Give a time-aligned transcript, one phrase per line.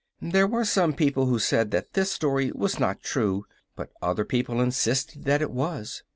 [0.19, 4.59] There were some people who said that this story was not true, but other people
[4.59, 6.01] insisted that it was.